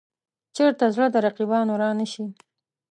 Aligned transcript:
چېرته 0.55 0.85
زړه 0.95 1.07
د 1.11 1.15
رقیبانو 1.25 1.73
را 1.81 1.89
نه 1.99 2.05
شي. 2.11 2.25